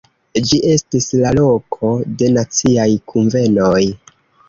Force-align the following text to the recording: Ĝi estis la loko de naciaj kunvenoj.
Ĝi 0.51 0.59
estis 0.75 1.09
la 1.25 1.35
loko 1.41 1.93
de 2.23 2.33
naciaj 2.41 2.91
kunvenoj. 3.15 3.89